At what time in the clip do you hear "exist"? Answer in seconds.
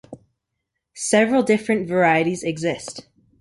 2.43-3.05